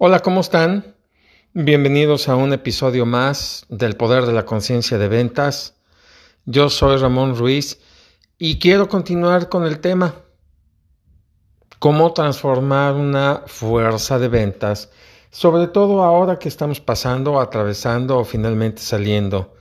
[0.00, 0.94] Hola, ¿cómo están?
[1.54, 5.74] Bienvenidos a un episodio más del Poder de la Conciencia de Ventas.
[6.44, 7.80] Yo soy Ramón Ruiz
[8.38, 10.14] y quiero continuar con el tema.
[11.80, 14.88] Cómo transformar una fuerza de ventas,
[15.32, 19.56] sobre todo ahora que estamos pasando, atravesando o finalmente saliendo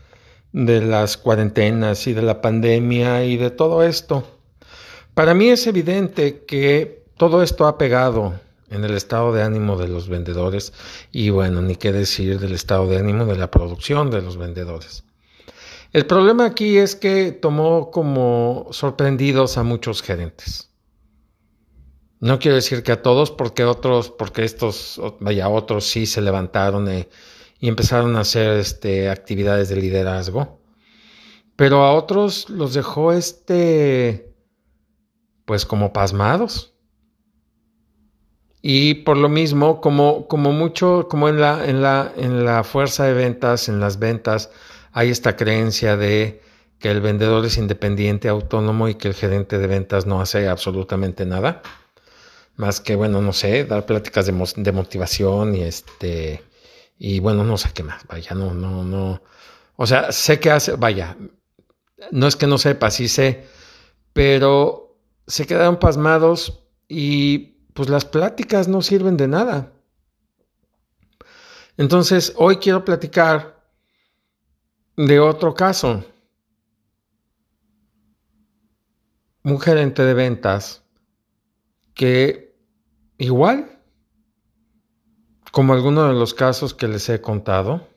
[0.51, 4.23] de las cuarentenas y de la pandemia y de todo esto.
[5.15, 9.87] Para mí es evidente que todo esto ha pegado en el estado de ánimo de
[9.87, 10.73] los vendedores
[11.11, 15.03] y bueno, ni qué decir del estado de ánimo de la producción de los vendedores.
[15.93, 20.69] El problema aquí es que tomó como sorprendidos a muchos gerentes.
[22.19, 26.91] No quiero decir que a todos, porque otros, porque estos, vaya, otros sí se levantaron
[26.91, 27.07] y,
[27.61, 30.59] empezaron a hacer este, actividades de liderazgo.
[31.55, 34.35] Pero a otros los dejó este,
[35.45, 36.76] pues como pasmados
[38.69, 43.05] y por lo mismo, como, como mucho, como en la, en, la, en la fuerza
[43.05, 44.49] de ventas, en las ventas,
[44.91, 46.41] hay esta creencia de
[46.77, 51.25] que el vendedor es independiente, autónomo y que el gerente de ventas no hace absolutamente
[51.25, 51.61] nada.
[52.57, 56.43] Más que, bueno, no sé, dar pláticas de, de motivación y este,
[56.99, 59.21] y bueno, no sé qué más, vaya, no, no, no.
[59.77, 61.15] O sea, sé que hace, vaya,
[62.11, 63.45] no es que no sepa, sí sé,
[64.11, 69.71] pero se quedaron pasmados y pues las pláticas no sirven de nada.
[71.77, 73.63] Entonces, hoy quiero platicar
[74.95, 76.03] de otro caso.
[79.43, 80.81] Un gerente de ventas
[81.93, 82.57] que
[83.19, 83.79] igual,
[85.51, 87.87] como algunos de los casos que les he contado,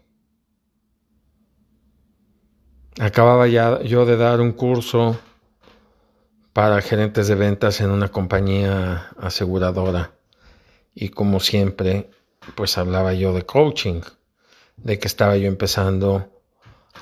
[3.01, 5.19] acababa ya yo de dar un curso
[6.52, 10.12] para gerentes de ventas en una compañía aseguradora.
[10.94, 12.10] Y como siempre,
[12.54, 14.02] pues hablaba yo de coaching,
[14.76, 16.42] de que estaba yo empezando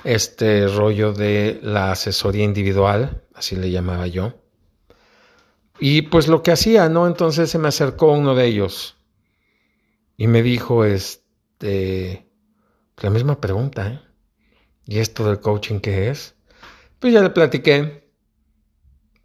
[0.03, 4.33] este rollo de la asesoría individual, así le llamaba yo.
[5.79, 7.07] Y pues lo que hacía, ¿no?
[7.07, 8.97] Entonces se me acercó uno de ellos
[10.17, 12.27] y me dijo, este,
[12.97, 14.01] la misma pregunta, ¿eh?
[14.85, 16.35] ¿Y esto del coaching qué es?
[16.99, 18.08] Pues ya le platiqué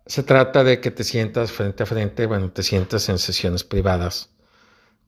[0.07, 4.31] se trata de que te sientas frente a frente, bueno, te sientas en sesiones privadas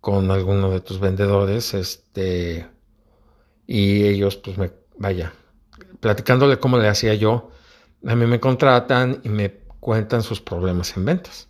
[0.01, 2.67] con alguno de tus vendedores, este,
[3.67, 5.35] y ellos, pues me, vaya,
[6.01, 7.51] platicándole cómo le hacía yo,
[8.06, 11.49] a mí me contratan y me cuentan sus problemas en ventas.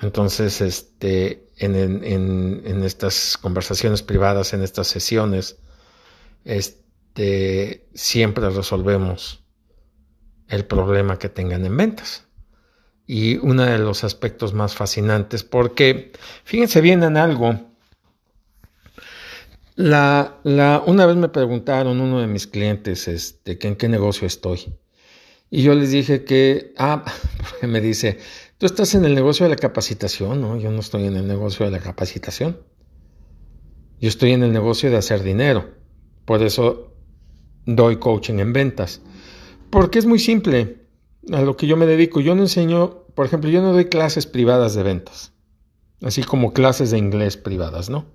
[0.00, 5.58] Entonces, este, en, en, estas conversaciones privadas, en estas sesiones,
[6.44, 9.42] este, siempre resolvemos
[10.46, 12.27] el problema que tengan en ventas
[13.10, 16.12] y uno de los aspectos más fascinantes, porque
[16.44, 17.58] fíjense bien en algo.
[19.76, 24.26] La, la, una vez me preguntaron uno de mis clientes este, que en qué negocio
[24.26, 24.74] estoy.
[25.50, 27.02] Y yo les dije que, ah,
[27.62, 28.18] me dice,
[28.58, 30.58] tú estás en el negocio de la capacitación, ¿no?
[30.58, 32.60] Yo no estoy en el negocio de la capacitación.
[34.02, 35.70] Yo estoy en el negocio de hacer dinero.
[36.26, 36.92] Por eso
[37.64, 39.00] doy coaching en ventas.
[39.70, 40.87] Porque es muy simple
[41.32, 42.20] a lo que yo me dedico.
[42.20, 45.32] Yo no enseño, por ejemplo, yo no doy clases privadas de ventas,
[46.02, 48.06] así como clases de inglés privadas, ¿no?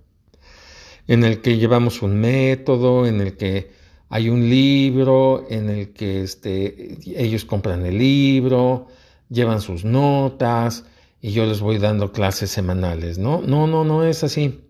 [1.07, 3.72] En el que llevamos un método, en el que
[4.09, 8.88] hay un libro, en el que este, ellos compran el libro,
[9.30, 10.85] llevan sus notas
[11.19, 13.41] y yo les voy dando clases semanales, ¿no?
[13.41, 14.62] No, no, no es así.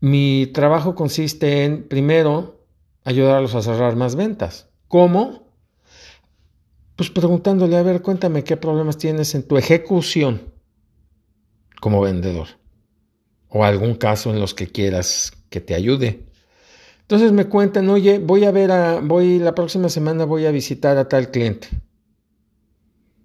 [0.00, 2.64] Mi trabajo consiste en, primero,
[3.04, 4.68] ayudarlos a cerrar más ventas.
[4.88, 5.41] ¿Cómo?
[6.96, 10.52] Pues preguntándole, a ver, cuéntame qué problemas tienes en tu ejecución
[11.80, 12.48] como vendedor
[13.48, 16.26] o algún caso en los que quieras que te ayude.
[17.02, 20.96] Entonces me cuentan, oye, voy a ver a, voy la próxima semana voy a visitar
[20.96, 21.68] a tal cliente.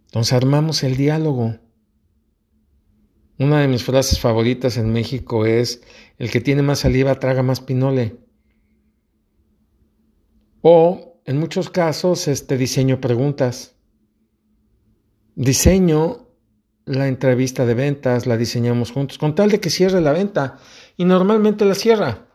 [0.07, 1.55] Entonces armamos el diálogo.
[3.39, 5.81] Una de mis frases favoritas en México es,
[6.17, 8.17] el que tiene más saliva traga más pinole.
[10.61, 13.75] O en muchos casos, este diseño preguntas.
[15.35, 16.25] Diseño
[16.85, 20.57] la entrevista de ventas, la diseñamos juntos, con tal de que cierre la venta.
[20.95, 22.27] Y normalmente la cierra.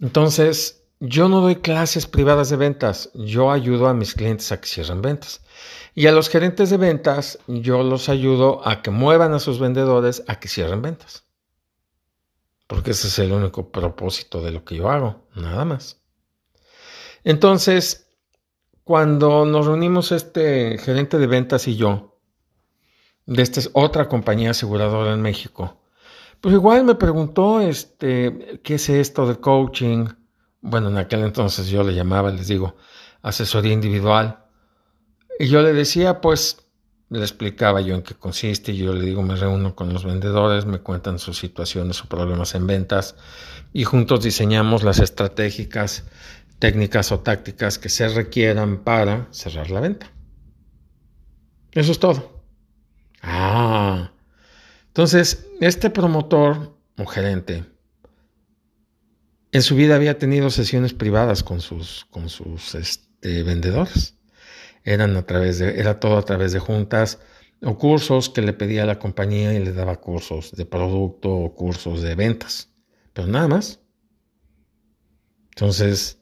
[0.00, 4.66] Entonces, yo no doy clases privadas de ventas, yo ayudo a mis clientes a que
[4.66, 5.42] cierren ventas.
[5.94, 10.24] Y a los gerentes de ventas, yo los ayudo a que muevan a sus vendedores
[10.26, 11.24] a que cierren ventas.
[12.66, 16.02] Porque ese es el único propósito de lo que yo hago, nada más.
[17.26, 18.06] Entonces,
[18.84, 22.20] cuando nos reunimos este gerente de ventas y yo,
[23.26, 25.82] de esta es otra compañía aseguradora en México.
[26.40, 30.06] Pues igual me preguntó, este, ¿qué es esto de coaching?
[30.60, 32.76] Bueno, en aquel entonces yo le llamaba, les digo,
[33.22, 34.44] asesoría individual.
[35.40, 36.64] Y yo le decía, pues,
[37.08, 40.64] le explicaba yo en qué consiste, y yo le digo, me reúno con los vendedores,
[40.64, 43.16] me cuentan sus situaciones o problemas en ventas,
[43.72, 46.04] y juntos diseñamos las estratégicas,
[46.58, 50.10] técnicas o tácticas que se requieran para cerrar la venta.
[51.72, 52.42] Eso es todo.
[53.22, 54.12] Ah,
[54.88, 57.64] entonces, este promotor o gerente
[59.52, 64.14] en su vida había tenido sesiones privadas con sus, con sus este, vendedores.
[64.84, 67.18] Eran a través de, era todo a través de juntas
[67.62, 71.54] o cursos que le pedía a la compañía y le daba cursos de producto o
[71.54, 72.70] cursos de ventas.
[73.12, 73.80] Pero nada más.
[75.50, 76.20] Entonces,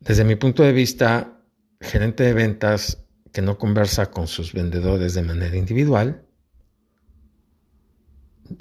[0.00, 1.40] desde mi punto de vista,
[1.80, 6.26] gerente de ventas que no conversa con sus vendedores de manera individual,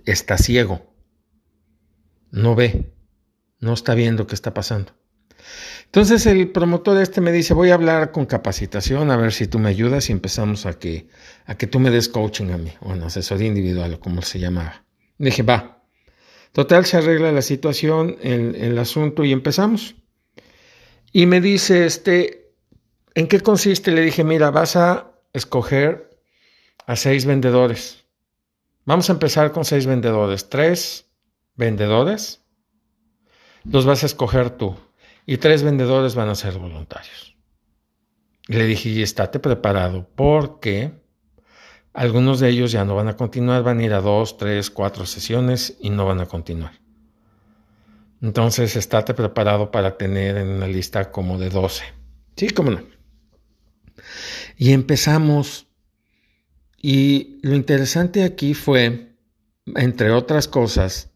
[0.05, 0.93] está ciego,
[2.31, 2.91] no ve,
[3.59, 4.93] no está viendo qué está pasando.
[5.85, 9.59] Entonces el promotor este me dice, voy a hablar con capacitación, a ver si tú
[9.59, 11.07] me ayudas y empezamos a que,
[11.45, 14.85] a que tú me des coaching a mí, bueno, asesoría individual o como se llamaba.
[15.17, 15.83] dije, va.
[16.51, 19.95] Total, se arregla la situación, el asunto y empezamos.
[21.17, 22.51] Y me dice, este,
[23.13, 23.91] ¿en qué consiste?
[23.91, 26.09] Le dije, mira, vas a escoger
[26.85, 28.03] a seis vendedores.
[28.83, 30.49] Vamos a empezar con seis vendedores.
[30.49, 31.09] Tres
[31.55, 32.43] vendedores
[33.63, 34.75] los vas a escoger tú
[35.25, 37.37] y tres vendedores van a ser voluntarios.
[38.47, 41.01] Le dije, y estate preparado porque
[41.93, 45.05] algunos de ellos ya no van a continuar, van a ir a dos, tres, cuatro
[45.05, 46.84] sesiones y no van a continuar.
[48.25, 51.83] Entonces, estate preparado para tener en una lista como de 12.
[52.35, 52.81] Sí, cómo no.
[54.57, 55.67] Y empezamos
[56.81, 59.15] y lo interesante aquí fue,
[59.75, 61.11] entre otras cosas,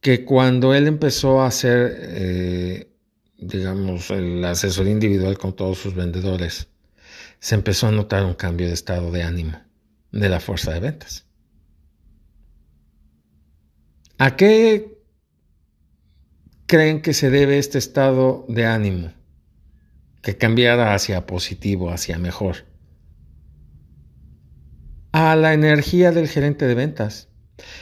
[0.00, 2.92] que cuando él empezó a hacer, eh,
[3.38, 6.66] digamos, el asesor individual con todos sus vendedores,
[7.38, 9.62] se empezó a notar un cambio de estado de ánimo
[10.10, 11.24] de la fuerza de ventas.
[14.18, 14.99] ¿A qué
[16.70, 19.12] creen que se debe este estado de ánimo?
[20.22, 22.70] Que cambiara hacia positivo, hacia mejor
[25.12, 27.28] a la energía del gerente de ventas.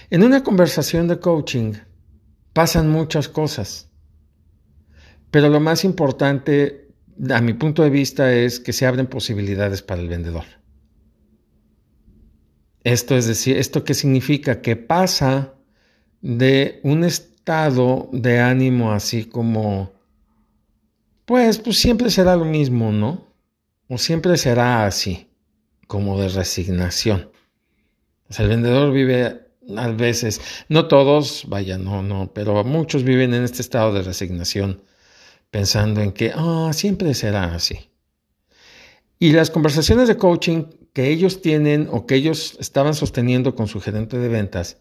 [0.09, 1.75] En una conversación de coaching
[2.55, 3.91] pasan muchas cosas,
[5.31, 6.89] pero lo más importante,
[7.29, 10.45] a mi punto de vista, es que se abren posibilidades para el vendedor.
[12.83, 14.63] Esto es decir, ¿esto qué significa?
[14.63, 15.53] Que pasa
[16.23, 17.38] de un estado
[18.13, 19.91] de ánimo así como,
[21.25, 23.25] pues, pues siempre será lo mismo, ¿no?
[23.89, 25.29] O siempre será así
[25.87, 27.31] como de resignación.
[28.29, 29.47] Sea, el vendedor vive
[29.77, 34.83] a veces, no todos, vaya, no, no, pero muchos viven en este estado de resignación,
[35.51, 37.91] pensando en que, ah, siempre será así.
[39.19, 43.81] Y las conversaciones de coaching que ellos tienen o que ellos estaban sosteniendo con su
[43.81, 44.79] gerente de ventas,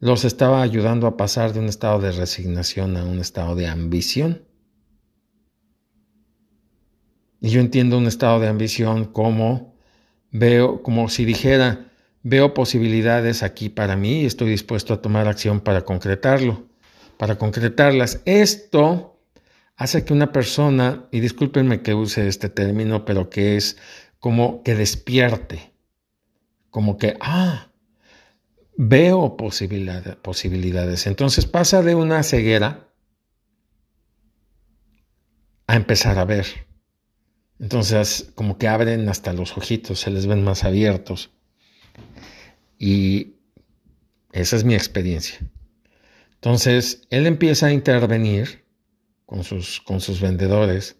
[0.00, 4.42] los estaba ayudando a pasar de un estado de resignación a un estado de ambición.
[7.40, 9.76] Y yo entiendo un estado de ambición como
[10.38, 15.60] Veo como si dijera, veo posibilidades aquí para mí y estoy dispuesto a tomar acción
[15.60, 16.66] para concretarlo,
[17.16, 18.20] para concretarlas.
[18.26, 19.18] Esto
[19.76, 23.78] hace que una persona, y discúlpenme que use este término, pero que es
[24.18, 25.72] como que despierte,
[26.68, 27.70] como que, ah,
[28.76, 31.06] veo posibilidades.
[31.06, 32.88] Entonces pasa de una ceguera
[35.66, 36.46] a empezar a ver.
[37.58, 41.30] Entonces, como que abren hasta los ojitos, se les ven más abiertos.
[42.78, 43.36] Y
[44.32, 45.38] esa es mi experiencia.
[46.34, 48.66] Entonces, él empieza a intervenir
[49.24, 50.96] con sus, con sus vendedores.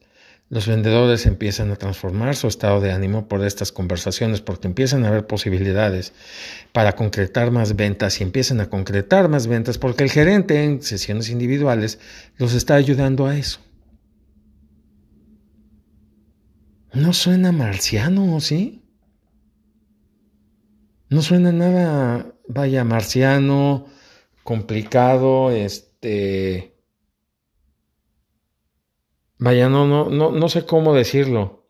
[0.48, 5.08] Los vendedores empiezan a transformar su estado de ánimo por estas conversaciones, porque empiezan a
[5.08, 6.12] haber posibilidades
[6.72, 11.30] para concretar más ventas y empiezan a concretar más ventas, porque el gerente en sesiones
[11.30, 11.98] individuales
[12.36, 13.58] los está ayudando a eso.
[16.92, 18.84] No suena marciano, ¿sí?
[21.08, 23.86] No suena nada, vaya, marciano,
[24.44, 26.75] complicado, este...
[29.38, 31.66] Vaya, no, no, no, no sé cómo decirlo.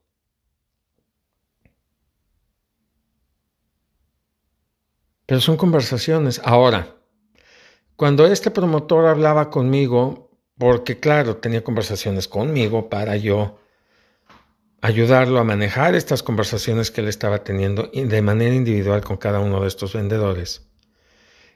[5.26, 6.40] Pero son conversaciones.
[6.44, 6.96] Ahora,
[7.96, 13.58] cuando este promotor hablaba conmigo, porque claro, tenía conversaciones conmigo para yo
[14.80, 19.60] ayudarlo a manejar estas conversaciones que él estaba teniendo de manera individual con cada uno
[19.60, 20.68] de estos vendedores.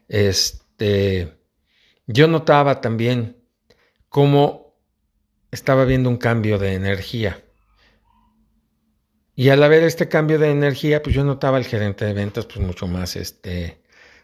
[0.08, 1.38] Este,
[2.06, 3.36] yo notaba también
[4.08, 4.69] cómo
[5.50, 7.42] estaba viendo un cambio de energía.
[9.34, 12.60] Y al haber este cambio de energía, pues yo notaba al gerente de ventas pues
[12.60, 13.80] mucho más, este,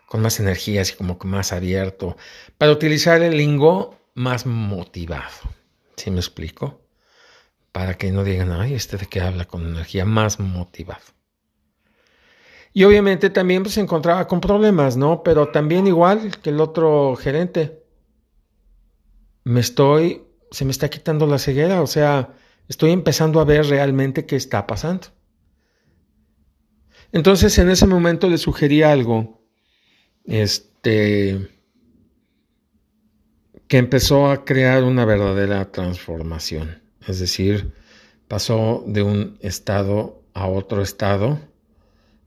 [0.06, 2.16] con más energía, así como más abierto,
[2.58, 5.30] para utilizar el lingo más motivado.
[5.96, 6.82] ¿Sí me explico?
[7.72, 11.16] Para que no digan, ay, este de que habla con energía más motivado.
[12.76, 15.22] Y obviamente también pues, se encontraba con problemas, ¿no?
[15.22, 17.82] Pero también igual que el otro gerente.
[19.44, 22.34] Me estoy, se me está quitando la ceguera, o sea,
[22.68, 25.08] Estoy empezando a ver realmente qué está pasando.
[27.12, 29.40] Entonces en ese momento le sugerí algo,
[30.24, 31.48] este,
[33.68, 36.82] que empezó a crear una verdadera transformación.
[37.06, 37.72] Es decir,
[38.26, 41.38] pasó de un estado a otro estado,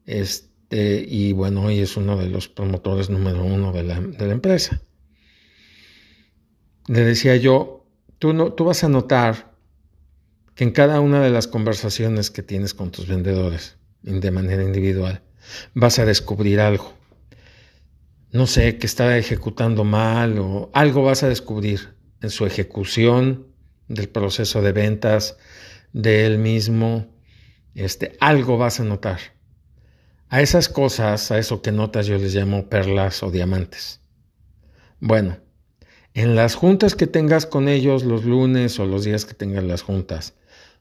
[0.05, 4.33] este, y bueno, hoy es uno de los promotores número uno de la, de la
[4.33, 4.81] empresa.
[6.87, 7.78] Le decía yo,
[8.19, 9.53] tú, no, tú vas a notar
[10.55, 15.21] que en cada una de las conversaciones que tienes con tus vendedores de manera individual
[15.73, 16.93] vas a descubrir algo.
[18.31, 23.47] No sé, que está ejecutando mal o algo vas a descubrir en su ejecución
[23.87, 25.37] del proceso de ventas
[25.93, 27.07] de él mismo.
[27.73, 29.19] Este, algo vas a notar.
[30.27, 34.01] A esas cosas, a eso que notas, yo les llamo perlas o diamantes.
[34.99, 35.37] Bueno,
[36.19, 39.83] en las juntas que tengas con ellos los lunes o los días que tengas las
[39.83, 40.33] juntas,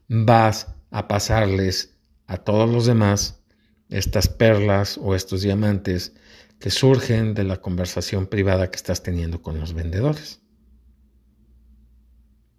[0.09, 1.95] vas a pasarles
[2.27, 3.41] a todos los demás
[3.87, 6.13] estas perlas o estos diamantes
[6.59, 10.41] que surgen de la conversación privada que estás teniendo con los vendedores.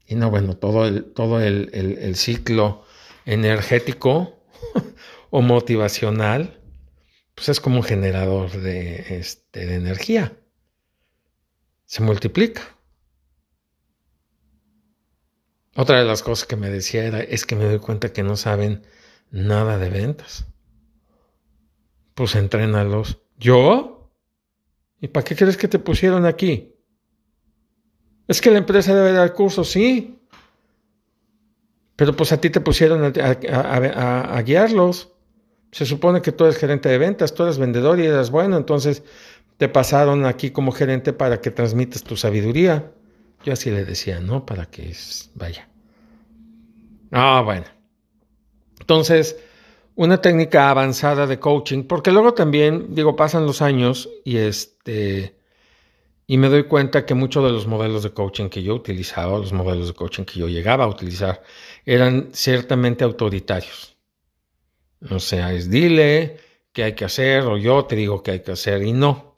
[0.07, 2.85] Y no, bueno, todo el, todo el, ciclo
[3.27, 4.43] energético
[5.31, 6.59] o motivacional,
[7.35, 10.40] pues es como un generador de, este, de energía.
[11.91, 12.63] Se multiplica.
[15.75, 18.37] Otra de las cosas que me decía era, es que me doy cuenta que no
[18.37, 18.87] saben
[19.33, 20.47] nada de ventas.
[22.15, 23.19] Pues entrénalos.
[23.39, 24.09] ¿Yo?
[25.01, 26.77] ¿Y para qué crees que te pusieron aquí?
[28.29, 30.17] Es que la empresa debe dar cursos, sí.
[31.97, 35.09] Pero pues a ti te pusieron a, guiarlos.
[35.73, 39.03] Se supone que tú eres gerente de ventas, tú eres vendedor y eres bueno, entonces
[39.61, 42.95] te pasaron aquí como gerente para que transmitas tu sabiduría.
[43.45, 44.47] Yo así le decía, ¿no?
[44.47, 44.91] Para que
[45.35, 45.69] vaya.
[47.13, 47.67] Ah, bueno.
[48.81, 49.37] Entonces,
[49.97, 55.37] una técnica avanzada de coaching, porque luego también, digo, pasan los años y este
[56.27, 59.53] y me doy cuenta que muchos de los modelos de coaching que yo utilizaba, los
[59.53, 61.43] modelos de coaching que yo llegaba a utilizar,
[61.85, 63.99] eran ciertamente autoritarios.
[65.11, 66.39] O sea, es dile
[66.73, 69.30] qué hay que hacer o yo te digo qué hay que hacer y no.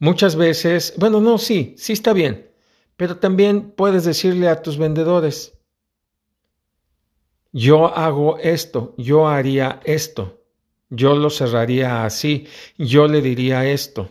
[0.00, 2.50] Muchas veces, bueno, no, sí, sí está bien,
[2.96, 5.52] pero también puedes decirle a tus vendedores,
[7.52, 10.42] yo hago esto, yo haría esto,
[10.88, 12.46] yo lo cerraría así,
[12.78, 14.08] yo le diría esto.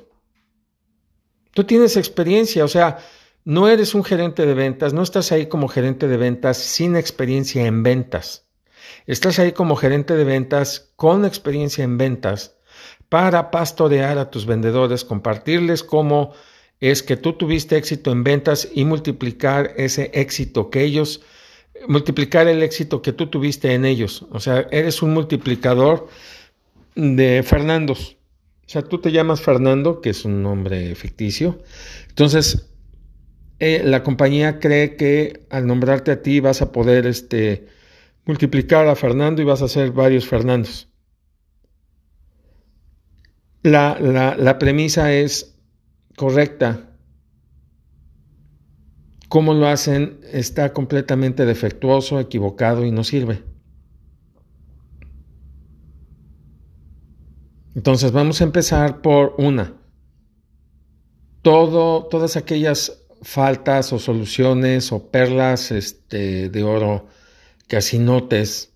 [1.56, 3.00] Tú tienes experiencia, o sea,
[3.44, 7.66] no eres un gerente de ventas, no estás ahí como gerente de ventas sin experiencia
[7.66, 8.48] en ventas.
[9.08, 12.59] Estás ahí como gerente de ventas con experiencia en ventas
[13.10, 16.32] para pastorear a tus vendedores, compartirles cómo
[16.80, 21.22] es que tú tuviste éxito en ventas y multiplicar ese éxito que ellos,
[21.88, 24.26] multiplicar el éxito que tú tuviste en ellos.
[24.32, 26.08] O sea, eres un multiplicador
[26.96, 28.18] de Fernandos.
[28.66, 31.60] O sea, tú te llamas Fernando, que es un nombre ficticio.
[32.10, 32.70] Entonces,
[33.60, 37.68] eh, la compañía cree que al nombrarte a ti vas a poder este,
[38.26, 40.89] multiplicar a Fernando y vas a hacer varios Fernandos.
[43.62, 45.56] La, la, premisa es
[46.16, 46.90] correcta.
[49.28, 53.44] Cómo lo hacen está completamente defectuoso, equivocado y no sirve.
[57.76, 59.74] Entonces vamos a empezar por una.
[61.42, 67.08] Todo, todas aquellas faltas o soluciones o perlas este, de oro
[67.68, 68.74] que así notes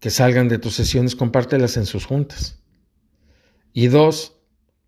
[0.00, 2.58] que salgan de tus sesiones, compártelas en sus juntas.
[3.72, 4.36] Y dos,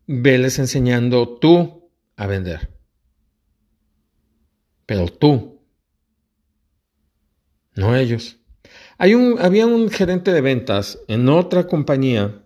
[0.06, 2.70] veles enseñando tú a vender.
[4.86, 5.60] Pero tú,
[7.74, 8.38] no ellos.
[8.98, 12.44] Había un gerente de ventas en otra compañía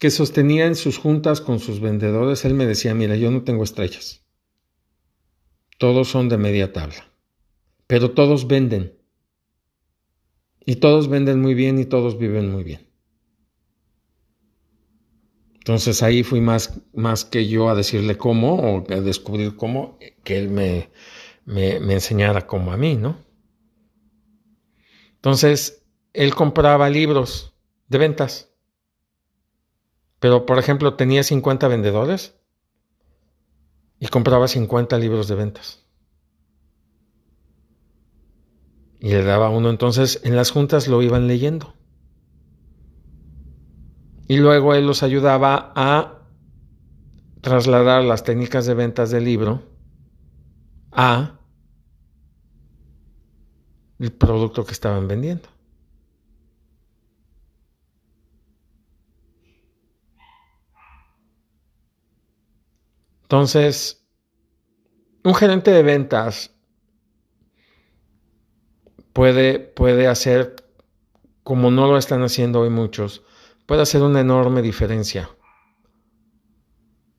[0.00, 3.62] que sostenía en sus juntas con sus vendedores, él me decía, mira, yo no tengo
[3.62, 4.24] estrellas.
[5.78, 7.12] Todos son de media tabla,
[7.86, 8.98] pero todos venden.
[10.64, 12.89] Y todos venden muy bien y todos viven muy bien.
[15.60, 20.38] Entonces ahí fui más, más que yo a decirle cómo o a descubrir cómo, que
[20.38, 20.90] él me,
[21.44, 23.18] me, enseñara cómo a mí, ¿no?
[25.16, 27.54] Entonces, él compraba libros
[27.88, 28.50] de ventas.
[30.18, 32.40] Pero, por ejemplo, tenía 50 vendedores
[33.98, 35.84] y compraba 50 libros de ventas.
[38.98, 41.74] Y le daba uno, entonces en las juntas lo iban leyendo.
[44.30, 46.20] Y luego él los ayudaba a
[47.40, 49.64] trasladar las técnicas de ventas del libro
[50.92, 51.40] a
[53.98, 55.48] el producto que estaban vendiendo.
[63.22, 64.06] Entonces,
[65.24, 66.54] un gerente de ventas
[69.12, 70.54] puede, puede hacer,
[71.42, 73.24] como no lo están haciendo hoy muchos,
[73.70, 75.30] puede hacer una enorme diferencia.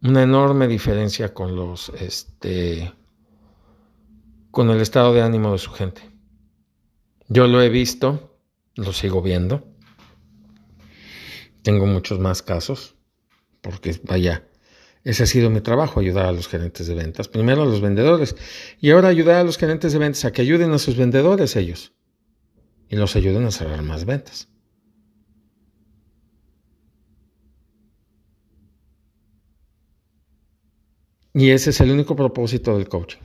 [0.02, 2.94] Una enorme diferencia con los, este,
[4.52, 6.02] con el estado de ánimo de su gente.
[7.30, 8.38] Yo lo he visto,
[8.76, 9.66] lo sigo viendo.
[11.62, 12.96] Tengo muchos más casos,
[13.62, 14.46] porque vaya,
[15.06, 17.30] ese ha sido mi trabajo, ayudar a los gerentes de ventas.
[17.30, 18.36] Primero a los vendedores
[18.82, 21.94] y ahora ayudar a los gerentes de ventas a que ayuden a sus vendedores ellos
[22.90, 24.51] y los ayuden a cerrar más ventas.
[31.34, 33.22] Y ese es el único propósito del coaching.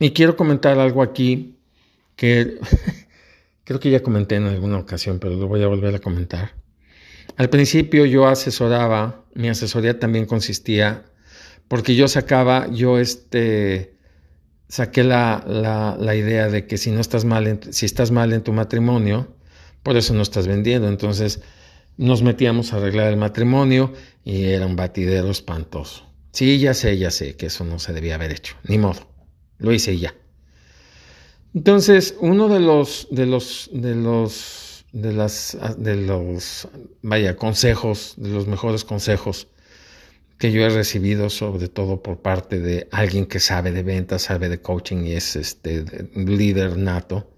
[0.00, 1.58] Y quiero comentar algo aquí
[2.16, 2.58] que
[3.64, 6.52] creo que ya comenté en alguna ocasión, pero lo voy a volver a comentar.
[7.36, 11.04] Al principio yo asesoraba, mi asesoría también consistía,
[11.68, 13.96] porque yo sacaba, yo este,
[14.68, 15.44] saqué la,
[15.98, 19.34] la, idea de que si no estás mal, en, si estás mal en tu matrimonio,
[19.82, 20.88] por eso no estás vendiendo.
[20.88, 21.42] Entonces,
[21.96, 23.92] nos metíamos a arreglar el matrimonio
[24.24, 26.06] y era un batidero espantoso.
[26.32, 29.00] Sí, ya sé, ya sé que eso no se debía haber hecho, ni modo.
[29.58, 30.14] Lo hice ya.
[31.54, 36.68] Entonces, uno de los, de los, de los, de las, de los,
[37.02, 39.48] vaya, consejos, de los mejores consejos
[40.38, 44.48] que yo he recibido, sobre todo por parte de alguien que sabe de ventas, sabe
[44.48, 45.84] de coaching y es este
[46.16, 47.31] líder nato,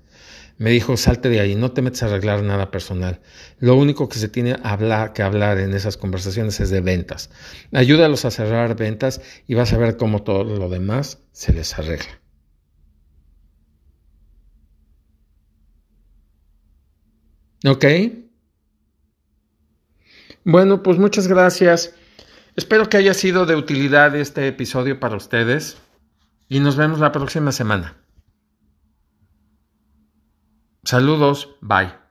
[0.56, 3.20] me dijo, salte de ahí, no te metas a arreglar nada personal.
[3.58, 7.30] Lo único que se tiene hablar, que hablar en esas conversaciones es de ventas.
[7.72, 12.20] Ayúdalos a cerrar ventas y vas a ver cómo todo lo demás se les arregla.
[17.66, 17.84] ¿Ok?
[20.44, 21.94] Bueno, pues muchas gracias.
[22.54, 25.78] Espero que haya sido de utilidad este episodio para ustedes
[26.48, 28.03] y nos vemos la próxima semana.
[30.84, 32.03] Saludos, bye.